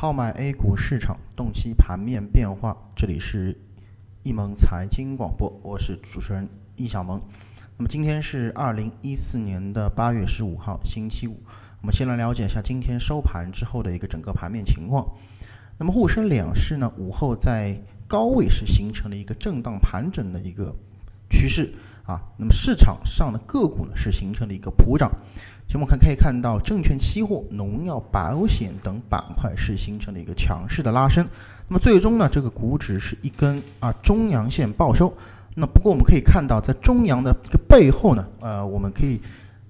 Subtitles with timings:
[0.00, 2.74] 号脉 A 股市场，洞悉盘面变化。
[2.96, 3.54] 这里是
[4.22, 7.20] 易盟财经广播，我是主持人易小萌。
[7.76, 11.38] 那么今天是二零一四年的八月十五号，星期五。
[11.82, 15.06] 我们先来了解一下今天收盘之后的一个整个盘面情况。
[15.76, 17.78] 那么沪深两市呢，午后在
[18.08, 20.74] 高位是形成了一个震荡盘整的一个
[21.28, 21.74] 趋势
[22.04, 22.20] 啊。
[22.36, 25.10] 那么市场上的个股呢，是形成了一个普涨。
[25.72, 31.24] 我们看可以看到，证券期货、农药、保险等板块是形成了一个强势的拉升。
[31.68, 35.14] 那么最终呢，这个股指是一根啊中阳线报收。
[35.54, 39.20] 那不过我们可以看到，在中阳的一个背后呢，呃，我们可以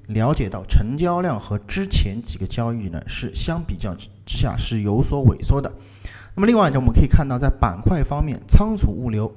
[0.07, 5.71] 了解到成交量和之前几个交易呢是相比较之下是有所萎缩的。
[6.35, 9.31] 那么另外呢，我们可以看到，在板块方面，仓储物流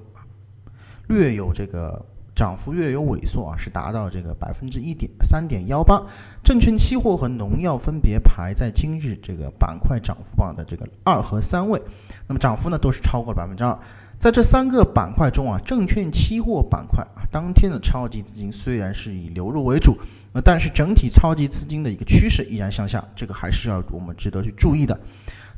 [1.09, 2.05] 略有这个。
[2.35, 6.01] 涨幅略有萎缩啊，是达到这个百分之一点三点幺八。
[6.43, 11.81] 证券期货和农药分别排在今日这个板块涨幅榜的这个二和三位，
[12.27, 13.77] 那么涨幅呢都是超过了百分之二。
[14.19, 19.97] 在这三个板块中啊，证券期货板块啊，当天的超级资金虽然是以流入为主，
[20.31, 24.97] 那但是整体超级资金的一个趋势依然向下，这个还是要我们值得去注意的。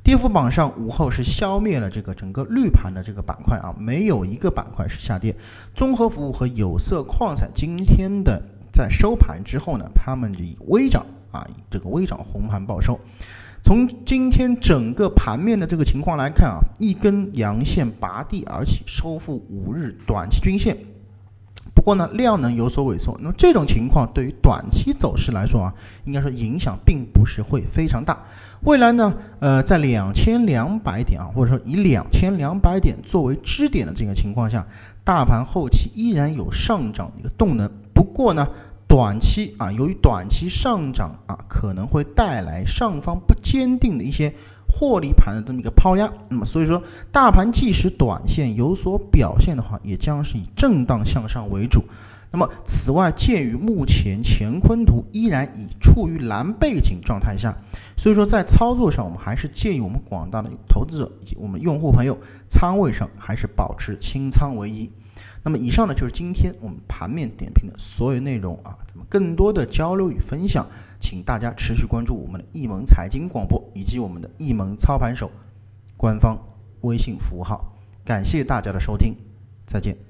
[0.05, 5.35] 跌幅榜上，午后是消灭了这个整个绿盘的这个板块啊，没有一个板块是下跌。
[5.73, 8.39] 综合服务和有色矿产今天的
[8.71, 12.99] 在收盘之后呢，他们以微涨啊，以这个微涨红盘报收。
[13.63, 20.77] 从今天整个盘面的这个情况来看啊，一根阳线拔地而起，收复五日短期均线。
[21.85, 25.73] 不过呢，量能有所萎缩，那么这种情况对于短期走势来说啊，
[26.05, 28.25] 应该说影响并不是会非常大。
[28.61, 34.65] 未来呢，呃，在两千两百点啊，或者说以两千两百点作为支点的这个情况下，
[35.03, 37.69] 大盘后期依然有上涨的一个动能。
[37.93, 38.47] 不过呢，
[38.87, 44.33] 短期啊，由于短期上涨啊，可能会带来上方不坚定的一些。
[44.77, 51.81] 获利盘的这么一个抛压，那么所以说大盘即使短线有所表现的话，也将是以震荡向上为主。
[52.29, 57.55] 那么此外，鉴于目前乾坤图依然以处于蓝背景状态下，
[57.95, 62.17] 所以说在操作上，我们还是建议我们广大的投资者以及我们用户朋友
[62.49, 64.91] 仓位上还是保持清仓为宜。
[65.43, 70.67] 那么以上呢就是今天我们盘面点评的所有内容啊，咱们更多的交流与分享，
[70.99, 75.31] 请大家持续关注我们的易盟财经广播以及我们的易盟操盘手
[75.97, 76.37] 官方
[76.81, 77.73] 微信服务号。
[78.03, 79.15] 感谢大家的收听，
[79.65, 80.04] 再见。